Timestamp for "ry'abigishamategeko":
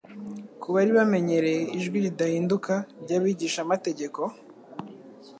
3.01-4.19